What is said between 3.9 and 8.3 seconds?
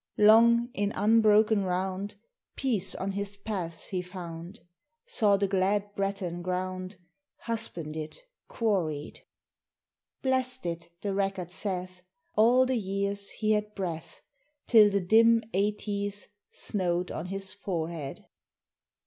found; Saw the glad Breton ground Husbanded,